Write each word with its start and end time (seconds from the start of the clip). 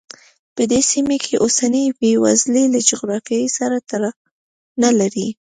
په 0.55 0.61
دې 0.71 0.81
سیمه 0.91 1.17
کې 1.25 1.41
اوسنۍ 1.43 1.85
بېوزلي 1.99 2.65
له 2.73 2.79
جغرافیې 2.89 3.47
سره 3.57 3.77
تړاو 3.89 4.19
نه 4.81 4.89
لري. 4.99 5.27